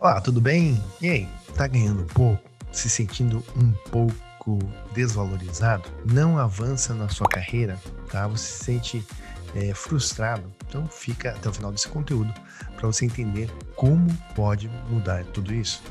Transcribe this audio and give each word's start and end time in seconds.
Olá, 0.00 0.18
tudo 0.18 0.40
bem? 0.40 0.82
E 1.02 1.10
aí, 1.10 1.28
tá 1.54 1.66
ganhando 1.66 2.06
pouco? 2.06 2.42
Se 2.72 2.88
sentindo 2.88 3.44
um 3.54 3.70
pouco 3.90 4.58
desvalorizado? 4.94 5.90
Não 6.10 6.38
avança 6.38 6.94
na 6.94 7.06
sua 7.10 7.28
carreira, 7.28 7.78
tá? 8.10 8.26
Você 8.26 8.46
se 8.46 8.64
sente 8.64 9.06
é, 9.54 9.74
frustrado? 9.74 10.50
Então 10.66 10.88
fica 10.88 11.32
até 11.32 11.50
o 11.50 11.52
final 11.52 11.70
desse 11.70 11.86
conteúdo 11.86 12.32
para 12.76 12.86
você 12.86 13.04
entender 13.04 13.50
como 13.76 14.08
pode 14.34 14.70
mudar 14.88 15.22
tudo 15.26 15.52
isso. 15.52 15.82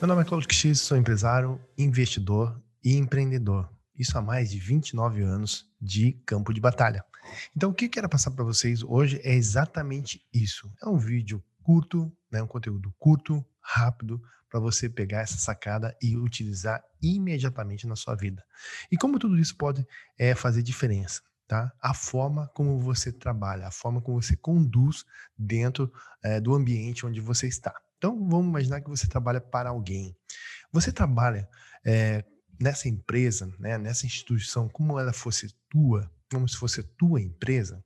Meu 0.00 0.06
nome 0.06 0.22
é 0.22 0.24
Claudio 0.24 0.46
X, 0.54 0.80
sou 0.80 0.96
empresário, 0.96 1.60
investidor 1.76 2.56
e 2.84 2.96
empreendedor. 2.96 3.68
Isso 3.98 4.16
há 4.16 4.22
mais 4.22 4.52
de 4.52 4.60
29 4.60 5.22
anos 5.22 5.66
de 5.80 6.12
campo 6.24 6.54
de 6.54 6.60
batalha. 6.60 7.04
Então, 7.56 7.70
o 7.70 7.74
que 7.74 7.86
eu 7.86 7.90
quero 7.90 8.08
passar 8.08 8.30
para 8.30 8.44
vocês 8.44 8.84
hoje 8.84 9.20
é 9.24 9.34
exatamente 9.34 10.22
isso. 10.32 10.70
É 10.80 10.88
um 10.88 10.96
vídeo 10.96 11.42
curto, 11.66 12.12
né, 12.36 12.42
um 12.42 12.46
conteúdo 12.46 12.94
curto, 12.98 13.44
rápido, 13.60 14.22
para 14.48 14.60
você 14.60 14.88
pegar 14.88 15.20
essa 15.20 15.38
sacada 15.38 15.96
e 16.00 16.16
utilizar 16.16 16.82
imediatamente 17.02 17.86
na 17.86 17.96
sua 17.96 18.14
vida. 18.14 18.44
E 18.90 18.96
como 18.96 19.18
tudo 19.18 19.38
isso 19.38 19.56
pode 19.56 19.86
é, 20.18 20.34
fazer 20.34 20.62
diferença, 20.62 21.20
tá? 21.48 21.72
A 21.80 21.92
forma 21.92 22.48
como 22.54 22.78
você 22.80 23.12
trabalha, 23.12 23.66
a 23.66 23.70
forma 23.70 24.00
como 24.00 24.20
você 24.22 24.36
conduz 24.36 25.04
dentro 25.36 25.92
é, 26.22 26.40
do 26.40 26.54
ambiente 26.54 27.04
onde 27.04 27.20
você 27.20 27.46
está. 27.48 27.74
Então, 27.98 28.16
vamos 28.28 28.48
imaginar 28.48 28.80
que 28.80 28.88
você 28.88 29.06
trabalha 29.06 29.40
para 29.40 29.70
alguém. 29.70 30.16
Você 30.72 30.92
trabalha 30.92 31.48
é, 31.84 32.24
nessa 32.60 32.88
empresa, 32.88 33.52
né, 33.58 33.78
nessa 33.78 34.06
instituição, 34.06 34.68
como 34.68 34.98
ela 34.98 35.12
fosse 35.12 35.54
tua, 35.68 36.10
como 36.30 36.48
se 36.48 36.56
fosse 36.56 36.82
tua 36.82 37.20
empresa. 37.20 37.82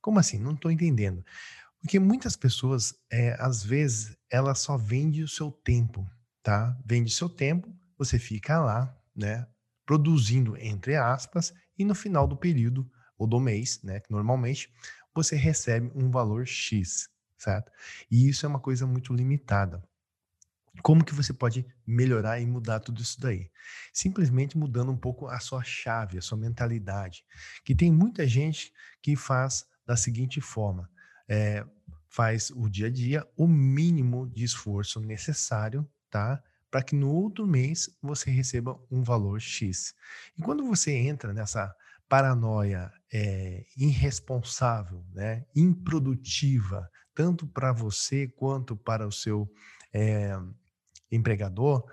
Como 0.00 0.18
assim? 0.18 0.38
Não 0.38 0.52
estou 0.52 0.70
entendendo. 0.70 1.24
Porque 1.80 1.98
muitas 1.98 2.36
pessoas, 2.36 2.94
é, 3.10 3.36
às 3.40 3.62
vezes, 3.62 4.16
ela 4.30 4.54
só 4.54 4.76
vende 4.76 5.22
o 5.22 5.28
seu 5.28 5.50
tempo, 5.50 6.08
tá? 6.42 6.76
Vende 6.84 7.12
o 7.12 7.14
seu 7.14 7.28
tempo, 7.28 7.72
você 7.96 8.18
fica 8.18 8.58
lá, 8.58 8.96
né? 9.14 9.46
Produzindo, 9.86 10.56
entre 10.56 10.96
aspas, 10.96 11.52
e 11.78 11.84
no 11.84 11.94
final 11.94 12.26
do 12.26 12.36
período 12.36 12.90
ou 13.16 13.26
do 13.26 13.40
mês, 13.40 13.80
né? 13.82 14.00
Normalmente, 14.10 14.72
você 15.14 15.36
recebe 15.36 15.90
um 15.94 16.10
valor 16.10 16.46
X, 16.46 17.08
certo? 17.36 17.70
E 18.10 18.28
isso 18.28 18.44
é 18.44 18.48
uma 18.48 18.60
coisa 18.60 18.86
muito 18.86 19.12
limitada. 19.14 19.82
Como 20.82 21.04
que 21.04 21.14
você 21.14 21.32
pode 21.32 21.66
melhorar 21.86 22.40
e 22.40 22.46
mudar 22.46 22.80
tudo 22.80 23.02
isso 23.02 23.20
daí? 23.20 23.50
Simplesmente 23.92 24.56
mudando 24.56 24.92
um 24.92 24.96
pouco 24.96 25.26
a 25.26 25.40
sua 25.40 25.62
chave, 25.64 26.18
a 26.18 26.22
sua 26.22 26.38
mentalidade. 26.38 27.24
Que 27.64 27.74
tem 27.74 27.90
muita 27.90 28.26
gente 28.26 28.72
que 29.02 29.16
faz 29.16 29.64
da 29.84 29.96
seguinte 29.96 30.40
forma: 30.40 30.88
é, 31.28 31.64
faz 32.08 32.50
o 32.50 32.68
dia 32.68 32.86
a 32.86 32.90
dia 32.90 33.26
o 33.36 33.46
mínimo 33.46 34.26
de 34.28 34.44
esforço 34.44 35.00
necessário, 35.00 35.88
tá? 36.10 36.42
Para 36.70 36.82
que 36.82 36.94
no 36.94 37.10
outro 37.10 37.46
mês 37.46 37.90
você 38.02 38.30
receba 38.30 38.78
um 38.90 39.02
valor 39.02 39.40
X. 39.40 39.94
E 40.36 40.42
quando 40.42 40.64
você 40.64 40.92
entra 40.92 41.32
nessa 41.32 41.74
paranoia 42.08 42.92
é, 43.12 43.64
irresponsável, 43.76 45.04
né, 45.12 45.44
improdutiva, 45.54 46.90
tanto 47.14 47.46
para 47.46 47.72
você 47.72 48.26
quanto 48.28 48.76
para 48.76 49.06
o 49.06 49.12
seu 49.12 49.50
é, 49.92 50.38
empregador, 51.10 51.84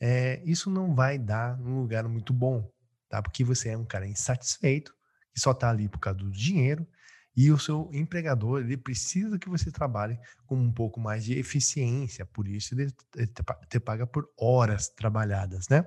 é, 0.00 0.42
isso 0.44 0.70
não 0.70 0.94
vai 0.94 1.18
dar 1.18 1.58
um 1.60 1.80
lugar 1.80 2.06
muito 2.08 2.32
bom, 2.32 2.70
tá? 3.08 3.22
Porque 3.22 3.44
você 3.44 3.70
é 3.70 3.76
um 3.76 3.84
cara 3.84 4.06
insatisfeito, 4.06 4.94
que 5.32 5.40
só 5.40 5.52
está 5.52 5.70
ali 5.70 5.88
por 5.88 5.98
causa 5.98 6.18
do 6.18 6.30
dinheiro, 6.30 6.86
e 7.36 7.50
o 7.50 7.58
seu 7.58 7.90
empregador 7.92 8.60
ele 8.60 8.76
precisa 8.76 9.38
que 9.38 9.48
você 9.48 9.70
trabalhe 9.70 10.18
com 10.46 10.56
um 10.56 10.72
pouco 10.72 11.00
mais 11.00 11.24
de 11.24 11.38
eficiência, 11.38 12.24
por 12.24 12.46
isso 12.46 12.74
ele 12.74 12.92
te 13.68 13.80
paga 13.80 14.06
por 14.06 14.28
horas 14.38 14.88
trabalhadas, 14.88 15.68
né? 15.68 15.86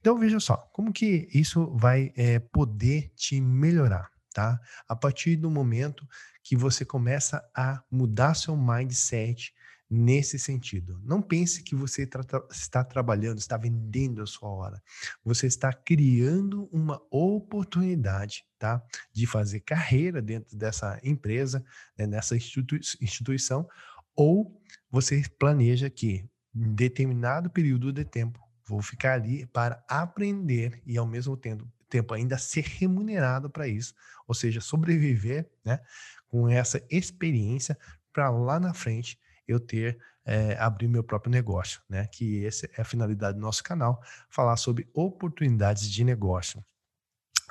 Então 0.00 0.18
veja 0.18 0.40
só, 0.40 0.56
como 0.72 0.92
que 0.92 1.28
isso 1.32 1.70
vai 1.76 2.12
é, 2.16 2.38
poder 2.38 3.12
te 3.14 3.40
melhorar, 3.40 4.10
tá? 4.32 4.58
A 4.88 4.96
partir 4.96 5.36
do 5.36 5.50
momento 5.50 6.06
que 6.42 6.56
você 6.56 6.84
começa 6.84 7.46
a 7.54 7.82
mudar 7.90 8.34
seu 8.34 8.56
mindset, 8.56 9.54
nesse 9.90 10.38
sentido. 10.38 11.00
Não 11.02 11.20
pense 11.20 11.64
que 11.64 11.74
você 11.74 12.06
tra 12.06 12.22
está 12.50 12.84
trabalhando, 12.84 13.38
está 13.38 13.56
vendendo 13.56 14.22
a 14.22 14.26
sua 14.26 14.48
hora. 14.48 14.80
Você 15.24 15.48
está 15.48 15.72
criando 15.72 16.68
uma 16.70 17.02
oportunidade, 17.10 18.44
tá? 18.56 18.80
De 19.12 19.26
fazer 19.26 19.60
carreira 19.60 20.22
dentro 20.22 20.56
dessa 20.56 21.00
empresa, 21.02 21.64
né, 21.98 22.06
nessa 22.06 22.36
institui 22.36 22.78
instituição, 23.00 23.68
ou 24.14 24.62
você 24.90 25.22
planeja 25.38 25.90
que 25.90 26.24
em 26.54 26.74
determinado 26.74 27.50
período 27.50 27.92
de 27.92 28.04
tempo 28.04 28.38
vou 28.64 28.80
ficar 28.80 29.14
ali 29.14 29.46
para 29.46 29.84
aprender 29.88 30.80
e 30.86 30.96
ao 30.96 31.06
mesmo 31.06 31.36
tempo 31.36 31.68
tempo 31.88 32.14
ainda 32.14 32.38
ser 32.38 32.64
remunerado 32.64 33.50
para 33.50 33.66
isso, 33.66 33.94
ou 34.24 34.32
seja, 34.32 34.60
sobreviver, 34.60 35.50
né, 35.64 35.80
com 36.28 36.48
essa 36.48 36.80
experiência 36.88 37.76
para 38.12 38.30
lá 38.30 38.60
na 38.60 38.72
frente 38.72 39.18
eu 39.50 39.60
ter, 39.60 39.98
é, 40.24 40.56
abrir 40.58 40.88
meu 40.88 41.02
próprio 41.02 41.30
negócio, 41.30 41.80
né? 41.88 42.06
Que 42.06 42.46
essa 42.46 42.68
é 42.76 42.82
a 42.82 42.84
finalidade 42.84 43.36
do 43.36 43.42
nosso 43.42 43.62
canal, 43.62 44.02
falar 44.28 44.56
sobre 44.56 44.88
oportunidades 44.94 45.90
de 45.90 46.04
negócio. 46.04 46.64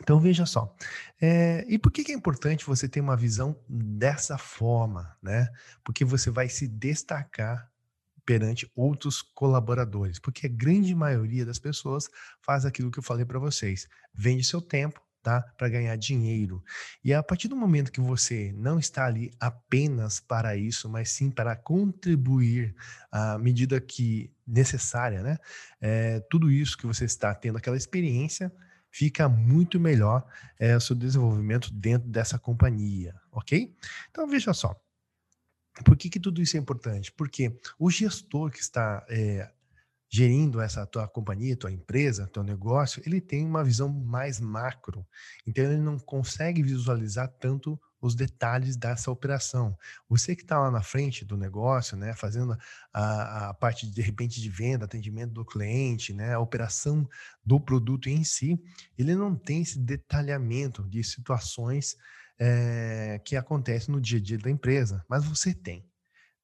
Então 0.01 0.19
veja 0.19 0.45
só, 0.45 0.73
é, 1.21 1.65
e 1.67 1.77
por 1.77 1.91
que, 1.91 2.09
é 2.09 2.15
importante 2.15 2.65
você 2.65 2.87
ter 2.87 3.01
uma 3.01 3.17
visão 3.17 3.59
dessa 3.67 4.37
forma, 4.37 5.17
né? 5.21 5.49
Porque 5.83 6.05
você 6.05 6.29
vai 6.29 6.47
se 6.47 6.67
destacar 6.67 7.69
perante 8.25 8.71
outros 8.75 9.21
colaboradores, 9.21 10.19
porque 10.19 10.45
a 10.45 10.49
grande 10.49 10.93
maioria 10.93 11.45
das 11.45 11.59
pessoas 11.59 12.09
faz 12.41 12.63
aquilo 12.63 12.91
que 12.91 12.99
eu 12.99 13.03
falei 13.03 13.25
para 13.25 13.39
vocês, 13.39 13.87
vende 14.13 14.43
seu 14.43 14.61
tempo, 14.61 15.01
tá? 15.21 15.41
Para 15.57 15.69
ganhar 15.69 15.95
dinheiro. 15.95 16.63
E 17.03 17.13
a 17.13 17.21
partir 17.21 17.47
do 17.47 17.55
momento 17.55 17.91
que 17.91 18.01
você 18.01 18.53
não 18.55 18.79
está 18.79 19.05
ali 19.05 19.31
apenas 19.39 20.19
para 20.19 20.55
isso, 20.55 20.89
mas 20.89 21.11
sim 21.11 21.29
para 21.29 21.55
contribuir 21.55 22.75
à 23.11 23.37
medida 23.37 23.79
que 23.79 24.31
necessária, 24.45 25.21
né? 25.21 25.37
É, 25.79 26.19
tudo 26.29 26.49
isso 26.51 26.77
que 26.77 26.87
você 26.87 27.05
está 27.05 27.33
tendo 27.33 27.57
aquela 27.57 27.77
experiência 27.77 28.51
fica 28.91 29.29
muito 29.29 29.79
melhor 29.79 30.25
é, 30.57 30.75
o 30.75 30.81
seu 30.81 30.95
desenvolvimento 30.95 31.71
dentro 31.71 32.09
dessa 32.09 32.39
companhia, 32.39 33.13
ok? 33.31 33.75
Então 34.09 34.27
veja 34.27 34.53
só. 34.53 34.75
Por 35.85 35.95
que, 35.95 36.09
que 36.09 36.19
tudo 36.19 36.41
isso 36.41 36.57
é 36.57 36.59
importante? 36.59 37.11
Porque 37.11 37.55
o 37.77 37.89
gestor 37.89 38.51
que 38.51 38.59
está 38.59 39.05
é, 39.07 39.49
gerindo 40.09 40.59
essa 40.59 40.85
tua 40.87 41.07
companhia, 41.07 41.55
tua 41.55 41.71
empresa, 41.71 42.27
teu 42.27 42.43
negócio, 42.43 43.01
ele 43.05 43.21
tem 43.21 43.45
uma 43.45 43.63
visão 43.63 43.87
mais 43.87 44.39
macro. 44.39 45.05
Então 45.45 45.63
ele 45.63 45.77
não 45.77 45.99
consegue 45.99 46.63
visualizar 46.63 47.27
tanto 47.39 47.79
os 48.01 48.15
detalhes 48.15 48.75
dessa 48.75 49.11
operação. 49.11 49.77
Você 50.07 50.35
que 50.35 50.41
está 50.41 50.57
lá 50.57 50.71
na 50.71 50.81
frente 50.81 51.25
do 51.25 51.37
negócio, 51.37 51.97
né, 51.97 52.13
fazendo 52.15 52.57
a, 52.93 53.49
a, 53.49 53.53
parte 53.53 53.85
de 53.85 54.01
repente 54.01 54.41
de 54.41 54.49
venda, 54.49 54.85
atendimento 54.85 55.33
do 55.33 55.45
cliente, 55.45 56.13
né, 56.13 56.33
a 56.33 56.39
operação 56.39 57.07
do 57.45 57.59
produto 57.59 58.07
em 58.07 58.23
si, 58.23 58.59
ele 58.97 59.15
não 59.15 59.35
tem 59.35 59.61
esse 59.61 59.77
detalhamento 59.77 60.83
de 60.87 61.03
situações 61.03 61.97
é, 62.39 63.19
que 63.25 63.35
acontecem 63.35 63.93
no 63.93 63.99
dia 63.99 64.17
a 64.17 64.21
dia 64.21 64.37
da 64.37 64.49
empresa, 64.49 65.03
mas 65.09 65.25
você 65.25 65.53
tem, 65.53 65.85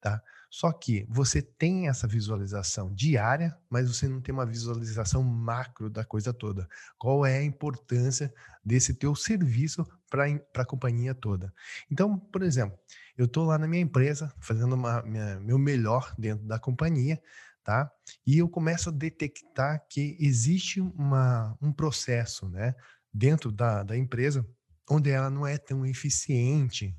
tá? 0.06 0.22
Só 0.48 0.70
que 0.70 1.04
você 1.08 1.42
tem 1.42 1.88
essa 1.88 2.06
visualização 2.06 2.94
diária, 2.94 3.58
mas 3.68 3.88
você 3.88 4.06
não 4.06 4.20
tem 4.20 4.32
uma 4.32 4.46
visualização 4.46 5.20
macro 5.20 5.90
da 5.90 6.04
coisa 6.04 6.32
toda. 6.32 6.68
Qual 6.96 7.26
é 7.26 7.38
a 7.38 7.42
importância 7.42 8.32
desse 8.64 8.94
teu 8.94 9.16
serviço 9.16 9.84
para 10.08 10.26
a 10.54 10.64
companhia 10.64 11.12
toda? 11.12 11.52
Então, 11.90 12.16
por 12.16 12.44
exemplo, 12.44 12.78
eu 13.18 13.24
estou 13.24 13.46
lá 13.46 13.58
na 13.58 13.66
minha 13.66 13.82
empresa 13.82 14.32
fazendo 14.38 14.76
uma, 14.76 15.02
minha, 15.02 15.40
meu 15.40 15.58
melhor 15.58 16.14
dentro 16.16 16.46
da 16.46 16.60
companhia, 16.60 17.20
tá? 17.64 17.90
E 18.24 18.38
eu 18.38 18.48
começo 18.48 18.90
a 18.90 18.92
detectar 18.92 19.84
que 19.90 20.16
existe 20.20 20.80
uma, 20.80 21.58
um 21.60 21.72
processo, 21.72 22.48
né, 22.48 22.76
dentro 23.12 23.50
da, 23.50 23.82
da 23.82 23.96
empresa 23.96 24.46
onde 24.88 25.10
ela 25.10 25.28
não 25.28 25.44
é 25.44 25.58
tão 25.58 25.84
eficiente, 25.84 26.96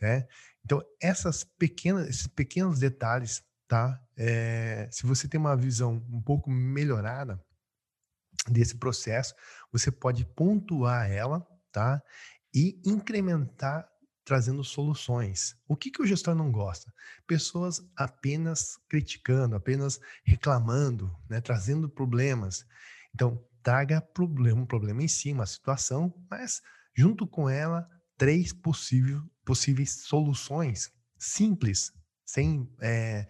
né? 0.00 0.26
Então, 0.64 0.82
essas 1.00 1.44
pequenas, 1.44 2.08
esses 2.08 2.26
pequenos 2.26 2.78
detalhes, 2.78 3.42
tá? 3.66 4.00
É, 4.16 4.88
se 4.90 5.06
você 5.06 5.26
tem 5.26 5.40
uma 5.40 5.56
visão 5.56 6.04
um 6.10 6.20
pouco 6.20 6.50
melhorada 6.50 7.42
desse 8.48 8.76
processo, 8.76 9.34
você 9.72 9.90
pode 9.90 10.24
pontuar 10.24 11.10
ela, 11.10 11.46
tá? 11.72 12.02
E 12.54 12.80
incrementar 12.84 13.88
trazendo 14.24 14.62
soluções. 14.62 15.56
O 15.66 15.76
que, 15.76 15.90
que 15.90 16.00
o 16.00 16.06
gestor 16.06 16.36
não 16.36 16.52
gosta? 16.52 16.92
Pessoas 17.26 17.82
apenas 17.96 18.76
criticando, 18.88 19.56
apenas 19.56 19.98
reclamando, 20.22 21.10
né? 21.28 21.40
trazendo 21.40 21.88
problemas. 21.88 22.64
Então, 23.12 23.44
traga 23.62 24.00
problema, 24.00 24.60
um 24.60 24.66
problema 24.66 25.02
em 25.02 25.08
si, 25.08 25.32
uma 25.32 25.46
situação, 25.46 26.14
mas 26.30 26.62
junto 26.94 27.26
com 27.26 27.48
ela, 27.48 27.88
três 28.20 28.52
possíveis 28.52 29.18
possíveis 29.46 30.02
soluções 30.02 30.92
simples, 31.18 31.90
sem 32.22 32.70
é, 32.82 33.26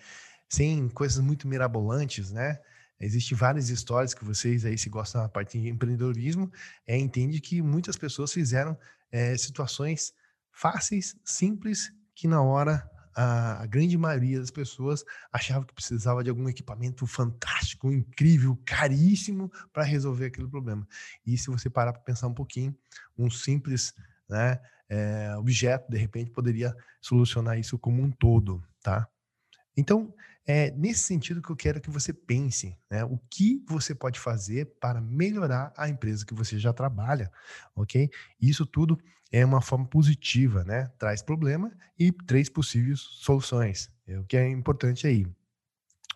sem 0.49 0.89
coisas 0.89 1.21
muito 1.21 1.47
mirabolantes, 1.47 2.33
né? 2.33 2.59
Existem 2.99 3.39
várias 3.39 3.71
histórias 3.71 4.13
que 4.13 4.25
vocês 4.25 4.65
aí, 4.65 4.77
se 4.77 4.91
gostam 4.91 5.23
da 5.23 5.29
parte 5.29 5.59
de 5.61 5.69
empreendedorismo, 5.69 6.51
é, 6.85 6.99
entende 6.99 7.41
que 7.41 7.63
muitas 7.63 7.97
pessoas 7.97 8.33
fizeram 8.33 8.77
é, 9.13 9.37
situações 9.39 10.13
fáceis, 10.51 11.17
simples, 11.25 11.93
que 12.13 12.27
na 12.27 12.43
hora 12.43 12.85
a, 13.15 13.65
grande 13.67 13.97
maioria 13.97 14.41
das 14.41 14.51
pessoas 14.51 15.05
achava 15.33 15.65
que 15.65 15.73
precisava 15.73 16.25
de 16.25 16.31
algum 16.31 16.49
equipamento 16.49 17.07
fantástico, 17.07 17.93
incrível, 17.93 18.61
caríssimo 18.67 19.51
para 19.73 19.85
resolver 19.85 20.27
aquele 20.27 20.49
problema. 20.49 20.87
E 21.25 21.39
se 21.39 21.49
você 21.49 21.71
parar 21.71 21.93
para 21.93 22.03
pensar 22.03 22.27
um 22.27 22.35
pouquinho, 22.35 22.77
um 23.17 23.31
simples 23.31 23.95
né, 24.29 24.61
é, 24.91 25.35
objeto, 25.39 25.91
de 25.91 25.97
repente, 25.97 26.31
poderia 26.31 26.75
solucionar 27.01 27.59
isso 27.59 27.79
como 27.79 28.03
um 28.03 28.11
todo, 28.11 28.63
tá? 28.83 29.09
Então, 29.77 30.13
é 30.47 30.71
nesse 30.73 31.05
sentido 31.05 31.41
que 31.41 31.51
eu 31.51 31.57
quero 31.57 31.81
que 31.81 31.89
você 31.89 32.13
pense, 32.13 32.77
né? 32.91 33.05
O 33.05 33.17
que 33.31 33.63
você 33.69 33.95
pode 33.95 34.19
fazer 34.19 34.67
para 34.81 35.01
melhorar 35.01 35.73
a 35.77 35.89
empresa 35.89 36.27
que 36.27 36.35
você 36.35 36.59
já 36.59 36.73
trabalha, 36.73 37.31
ok? 37.75 38.11
Isso 38.41 38.67
tudo 38.67 38.99
é 39.31 39.45
uma 39.45 39.61
forma 39.61 39.87
positiva, 39.87 40.65
né? 40.65 40.91
Traz 40.99 41.23
problema 41.23 41.73
e 41.97 42.11
três 42.11 42.49
possíveis 42.49 42.99
soluções. 42.99 43.89
É 44.07 44.19
o 44.19 44.25
que 44.25 44.37
é 44.37 44.49
importante 44.51 45.07
aí. 45.07 45.25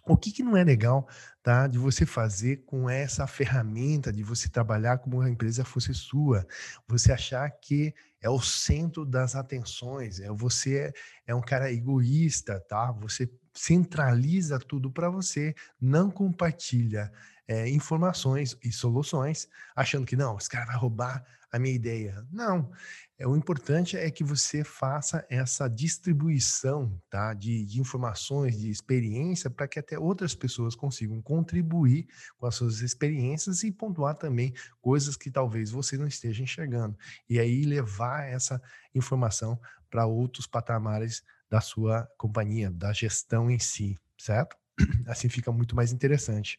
O 0.07 0.19
que, 0.19 0.31
que 0.31 0.43
não 0.43 0.55
é 0.55 0.63
legal, 0.63 1.09
tá? 1.43 1.67
De 1.67 1.79
você 1.79 2.05
fazer 2.05 2.59
com 2.67 2.91
essa 2.91 3.27
ferramenta, 3.27 4.13
de 4.13 4.23
você 4.23 4.51
trabalhar 4.51 4.99
como 4.99 5.21
a 5.21 5.31
empresa 5.31 5.65
fosse 5.65 5.95
sua. 5.95 6.47
Você 6.87 7.11
achar 7.11 7.51
que 7.51 7.95
é 8.21 8.29
o 8.29 8.41
centro 8.41 9.07
das 9.07 9.35
atenções, 9.35 10.21
é 10.21 10.29
você 10.29 10.93
é, 11.27 11.35
um 11.35 11.41
cara 11.41 11.73
egoísta, 11.73 12.61
tá? 12.69 12.93
Você 12.93 13.31
centraliza 13.55 14.59
tudo 14.59 14.91
para 14.91 15.09
você, 15.09 15.55
não 15.81 16.11
compartilha 16.11 17.11
é, 17.49 17.69
informações 17.71 18.57
e 18.63 18.71
soluções, 18.73 19.49
achando 19.75 20.07
que 20.07 20.17
não, 20.17 20.37
esse 20.37 20.49
cara 20.49 20.67
vai 20.67 20.77
roubar 20.77 21.25
a 21.55 21.59
minha 21.59 21.73
ideia. 21.73 22.27
Não, 22.33 22.69
é, 23.17 23.29
o 23.29 23.37
importante 23.37 23.97
é 23.97 24.11
que 24.11 24.25
você 24.25 24.65
faça 24.65 25.25
essa 25.31 25.69
distribuição 25.69 27.01
tá, 27.09 27.33
de, 27.33 27.65
de 27.65 27.81
informações, 27.81 28.59
de 28.59 28.69
experiência, 28.71 29.49
para 29.49 29.69
que 29.69 29.79
até 29.79 29.97
outras 29.97 30.35
pessoas 30.35 30.75
consigam 30.75 31.23
contribuir 31.23 32.09
com 32.37 32.47
as 32.47 32.57
suas 32.57 32.81
experiências 32.81 33.63
e 33.63 33.71
pontuar 33.71 34.17
também 34.17 34.53
coisas 34.81 35.17
que 35.17 35.31
talvez 35.31 35.71
você 35.71 35.97
não 35.97 36.09
esteja 36.09 36.43
enxergando. 36.43 36.99
E 37.31 37.39
aí 37.39 37.65
levar 37.65 38.25
essa 38.25 38.61
informação 38.93 39.57
para 39.89 40.07
outros 40.07 40.49
patamares 40.49 41.23
da 41.49 41.61
sua 41.61 42.11
companhia, 42.19 42.69
da 42.69 42.93
gestão 42.93 43.49
em 43.49 43.61
si, 43.61 43.97
certo? 44.19 44.57
Assim 45.07 45.29
fica 45.29 45.53
muito 45.53 45.77
mais 45.77 45.93
interessante, 45.93 46.59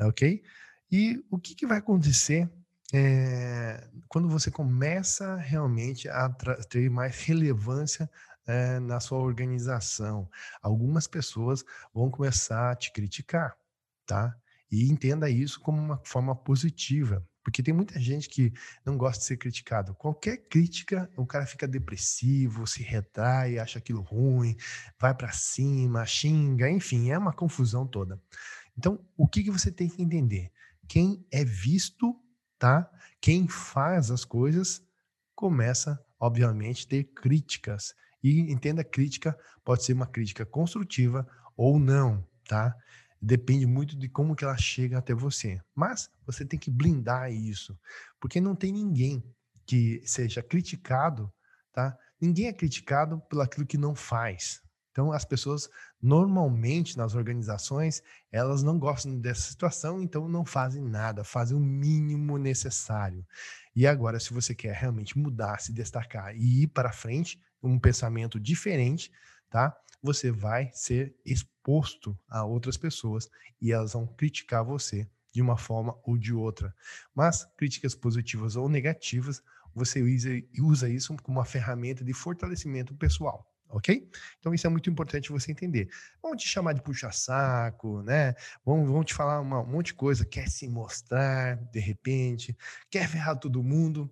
ok? 0.00 0.44
E 0.92 1.20
o 1.28 1.40
que, 1.40 1.56
que 1.56 1.66
vai 1.66 1.78
acontecer 1.78 2.48
é, 2.92 3.88
quando 4.08 4.28
você 4.28 4.50
começa 4.50 5.36
realmente 5.36 6.08
a 6.08 6.28
ter 6.68 6.88
mais 6.90 7.20
relevância 7.20 8.10
é, 8.46 8.78
na 8.80 9.00
sua 9.00 9.18
organização? 9.18 10.28
Algumas 10.62 11.06
pessoas 11.06 11.64
vão 11.92 12.10
começar 12.10 12.70
a 12.70 12.76
te 12.76 12.92
criticar, 12.92 13.56
tá? 14.06 14.34
E 14.70 14.90
entenda 14.90 15.28
isso 15.30 15.60
como 15.60 15.80
uma 15.80 16.00
forma 16.04 16.34
positiva, 16.34 17.26
porque 17.42 17.62
tem 17.62 17.72
muita 17.72 17.98
gente 17.98 18.28
que 18.28 18.52
não 18.84 18.98
gosta 18.98 19.20
de 19.20 19.24
ser 19.24 19.36
criticado. 19.38 19.94
Qualquer 19.94 20.36
crítica, 20.48 21.10
o 21.16 21.24
cara 21.24 21.46
fica 21.46 21.66
depressivo, 21.66 22.66
se 22.66 22.82
retrai, 22.82 23.58
acha 23.58 23.78
aquilo 23.78 24.02
ruim, 24.02 24.54
vai 25.00 25.14
para 25.14 25.32
cima, 25.32 26.04
xinga, 26.04 26.70
enfim, 26.70 27.10
é 27.10 27.16
uma 27.16 27.32
confusão 27.32 27.86
toda. 27.86 28.20
Então, 28.76 29.02
o 29.16 29.26
que, 29.26 29.42
que 29.42 29.50
você 29.50 29.72
tem 29.72 29.88
que 29.88 30.02
entender? 30.02 30.52
Quem 30.86 31.26
é 31.30 31.44
visto, 31.44 32.14
tá? 32.58 32.90
Quem 33.20 33.48
faz 33.48 34.10
as 34.10 34.24
coisas 34.24 34.82
começa, 35.34 36.02
obviamente, 36.18 36.86
a 36.86 36.88
ter 36.90 37.04
críticas. 37.04 37.94
E 38.22 38.40
entenda, 38.52 38.82
crítica 38.82 39.38
pode 39.64 39.84
ser 39.84 39.92
uma 39.92 40.06
crítica 40.06 40.44
construtiva 40.44 41.26
ou 41.56 41.78
não, 41.78 42.26
tá? 42.48 42.74
Depende 43.20 43.66
muito 43.66 43.96
de 43.96 44.08
como 44.08 44.34
que 44.34 44.44
ela 44.44 44.56
chega 44.56 44.98
até 44.98 45.14
você. 45.14 45.60
Mas 45.74 46.10
você 46.26 46.44
tem 46.44 46.58
que 46.58 46.70
blindar 46.70 47.32
isso, 47.32 47.78
porque 48.20 48.40
não 48.40 48.54
tem 48.54 48.72
ninguém 48.72 49.22
que 49.66 50.02
seja 50.04 50.42
criticado, 50.42 51.32
tá? 51.72 51.96
Ninguém 52.20 52.46
é 52.46 52.52
criticado 52.52 53.20
pelo 53.28 53.42
aquilo 53.42 53.66
que 53.66 53.78
não 53.78 53.94
faz. 53.94 54.60
Então, 54.98 55.12
as 55.12 55.24
pessoas 55.24 55.70
normalmente 56.02 56.98
nas 56.98 57.14
organizações, 57.14 58.02
elas 58.32 58.64
não 58.64 58.80
gostam 58.80 59.16
dessa 59.16 59.42
situação, 59.42 60.02
então 60.02 60.28
não 60.28 60.44
fazem 60.44 60.82
nada, 60.82 61.22
fazem 61.22 61.56
o 61.56 61.60
mínimo 61.60 62.36
necessário. 62.36 63.24
E 63.76 63.86
agora, 63.86 64.18
se 64.18 64.34
você 64.34 64.56
quer 64.56 64.74
realmente 64.74 65.16
mudar, 65.16 65.60
se 65.60 65.72
destacar 65.72 66.34
e 66.34 66.64
ir 66.64 66.66
para 66.66 66.90
frente, 66.90 67.40
um 67.62 67.78
pensamento 67.78 68.40
diferente, 68.40 69.12
tá? 69.48 69.72
Você 70.02 70.32
vai 70.32 70.68
ser 70.72 71.14
exposto 71.24 72.18
a 72.28 72.44
outras 72.44 72.76
pessoas 72.76 73.30
e 73.62 73.70
elas 73.70 73.92
vão 73.92 74.04
criticar 74.04 74.64
você 74.64 75.08
de 75.32 75.40
uma 75.40 75.56
forma 75.56 75.96
ou 76.02 76.18
de 76.18 76.34
outra. 76.34 76.74
Mas 77.14 77.44
críticas 77.56 77.94
positivas 77.94 78.56
ou 78.56 78.68
negativas, 78.68 79.40
você 79.72 80.02
usa, 80.02 80.30
usa 80.60 80.90
isso 80.90 81.16
como 81.22 81.38
uma 81.38 81.44
ferramenta 81.44 82.04
de 82.04 82.12
fortalecimento 82.12 82.96
pessoal 82.96 83.48
ok? 83.68 84.08
Então 84.38 84.54
isso 84.54 84.66
é 84.66 84.70
muito 84.70 84.88
importante 84.90 85.30
você 85.30 85.52
entender. 85.52 85.88
Vão 86.22 86.36
te 86.36 86.46
chamar 86.46 86.72
de 86.72 86.82
puxa-saco, 86.82 88.02
né? 88.02 88.34
Vão, 88.64 88.86
vão 88.86 89.04
te 89.04 89.14
falar 89.14 89.40
uma, 89.40 89.60
um 89.60 89.66
monte 89.66 89.86
de 89.86 89.94
coisa, 89.94 90.24
quer 90.24 90.48
se 90.48 90.68
mostrar 90.68 91.56
de 91.70 91.80
repente, 91.80 92.56
quer 92.90 93.08
ferrar 93.08 93.38
todo 93.38 93.62
mundo. 93.62 94.10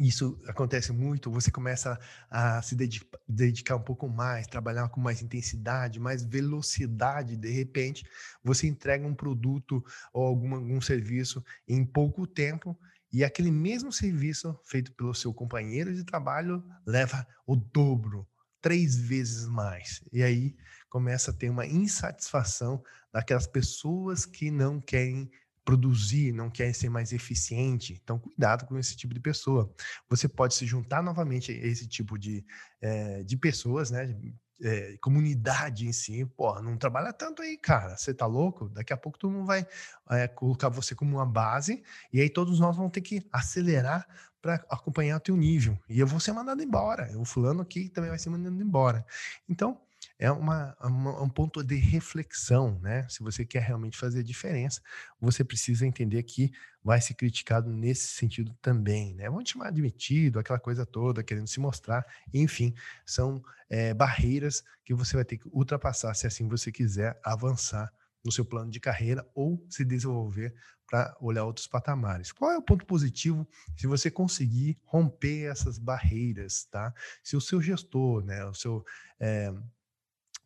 Isso 0.00 0.40
acontece 0.46 0.92
muito, 0.92 1.30
você 1.30 1.50
começa 1.50 1.98
a 2.30 2.62
se 2.62 2.76
dedicar, 3.26 3.74
um 3.74 3.82
pouco 3.82 4.08
mais, 4.08 4.46
trabalhar 4.46 4.88
com 4.90 5.00
mais 5.00 5.22
intensidade, 5.22 5.98
mais 5.98 6.22
velocidade, 6.22 7.36
de 7.36 7.50
repente, 7.50 8.06
você 8.44 8.68
entrega 8.68 9.04
um 9.04 9.14
produto 9.14 9.84
ou 10.12 10.24
algum, 10.24 10.54
algum 10.54 10.80
serviço 10.80 11.44
em 11.66 11.84
pouco 11.84 12.28
tempo 12.28 12.78
e 13.12 13.24
aquele 13.24 13.50
mesmo 13.50 13.90
serviço 13.90 14.58
feito 14.64 14.92
pelo 14.92 15.14
seu 15.14 15.32
companheiro 15.32 15.94
de 15.94 16.04
trabalho 16.04 16.62
leva 16.86 17.26
o 17.46 17.56
dobro, 17.56 18.28
três 18.60 18.96
vezes 18.96 19.46
mais. 19.46 20.02
E 20.12 20.22
aí 20.22 20.56
começa 20.88 21.30
a 21.30 21.34
ter 21.34 21.50
uma 21.50 21.66
insatisfação 21.66 22.82
daquelas 23.12 23.46
pessoas 23.46 24.24
que 24.24 24.50
não 24.50 24.80
querem 24.80 25.30
produzir, 25.64 26.32
não 26.32 26.48
querem 26.48 26.72
ser 26.72 26.88
mais 26.88 27.12
eficiente. 27.12 28.00
Então, 28.02 28.18
cuidado 28.18 28.66
com 28.66 28.78
esse 28.78 28.96
tipo 28.96 29.12
de 29.12 29.20
pessoa. 29.20 29.70
Você 30.08 30.26
pode 30.26 30.54
se 30.54 30.64
juntar 30.64 31.02
novamente 31.02 31.52
a 31.52 31.54
esse 31.54 31.86
tipo 31.86 32.18
de, 32.18 32.42
é, 32.80 33.22
de 33.22 33.36
pessoas, 33.36 33.90
né? 33.90 34.18
É, 34.60 34.96
comunidade 35.00 35.86
em 35.86 35.92
si, 35.92 36.24
pô, 36.24 36.60
não 36.60 36.76
trabalha 36.76 37.12
tanto 37.12 37.42
aí, 37.42 37.56
cara. 37.56 37.96
Você 37.96 38.12
tá 38.12 38.26
louco? 38.26 38.68
Daqui 38.70 38.92
a 38.92 38.96
pouco 38.96 39.18
todo 39.18 39.30
mundo 39.30 39.46
vai 39.46 39.66
é, 40.10 40.26
colocar 40.26 40.68
você 40.68 40.94
como 40.94 41.16
uma 41.16 41.26
base, 41.26 41.82
e 42.12 42.20
aí 42.20 42.28
todos 42.28 42.58
nós 42.58 42.76
vamos 42.76 42.90
ter 42.90 43.00
que 43.00 43.24
acelerar 43.32 44.06
para 44.40 44.54
acompanhar 44.68 45.16
o 45.16 45.20
teu 45.20 45.36
nível. 45.36 45.78
E 45.88 46.00
eu 46.00 46.06
vou 46.06 46.20
ser 46.20 46.32
mandado 46.32 46.62
embora. 46.62 47.10
O 47.18 47.24
fulano 47.24 47.62
aqui 47.62 47.88
também 47.88 48.10
vai 48.10 48.18
ser 48.18 48.30
mandado 48.30 48.60
embora. 48.60 49.04
Então, 49.48 49.80
é 50.18 50.30
uma, 50.30 50.76
uma, 50.80 51.22
um 51.22 51.28
ponto 51.28 51.62
de 51.62 51.76
reflexão, 51.76 52.78
né? 52.80 53.06
Se 53.08 53.22
você 53.22 53.44
quer 53.44 53.62
realmente 53.62 53.96
fazer 53.96 54.20
a 54.20 54.24
diferença, 54.24 54.80
você 55.20 55.44
precisa 55.44 55.86
entender 55.86 56.22
que 56.24 56.50
vai 56.82 57.00
ser 57.00 57.14
criticado 57.14 57.70
nesse 57.72 58.08
sentido 58.08 58.52
também, 58.60 59.14
né? 59.14 59.30
Vão 59.30 59.42
te 59.42 59.52
chamar 59.52 59.68
admitido, 59.68 60.38
aquela 60.38 60.58
coisa 60.58 60.84
toda, 60.84 61.22
querendo 61.22 61.46
se 61.46 61.60
mostrar, 61.60 62.04
enfim, 62.34 62.74
são 63.06 63.40
é, 63.70 63.94
barreiras 63.94 64.64
que 64.84 64.92
você 64.92 65.14
vai 65.14 65.24
ter 65.24 65.38
que 65.38 65.48
ultrapassar 65.52 66.14
se 66.14 66.26
assim 66.26 66.48
você 66.48 66.72
quiser 66.72 67.20
avançar 67.22 67.92
no 68.24 68.32
seu 68.32 68.44
plano 68.44 68.70
de 68.70 68.80
carreira 68.80 69.24
ou 69.34 69.64
se 69.70 69.84
desenvolver 69.84 70.52
para 70.88 71.14
olhar 71.20 71.44
outros 71.44 71.66
patamares. 71.66 72.32
Qual 72.32 72.50
é 72.50 72.56
o 72.56 72.62
ponto 72.62 72.84
positivo 72.86 73.46
se 73.76 73.86
você 73.86 74.10
conseguir 74.10 74.78
romper 74.84 75.44
essas 75.44 75.78
barreiras, 75.78 76.64
tá? 76.64 76.92
Se 77.22 77.36
o 77.36 77.40
seu 77.40 77.60
gestor, 77.60 78.24
né, 78.24 78.44
o 78.46 78.54
seu 78.54 78.84
é, 79.20 79.52